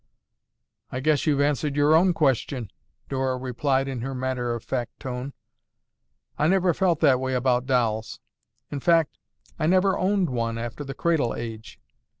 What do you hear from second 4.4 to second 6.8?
of fact tone. "I never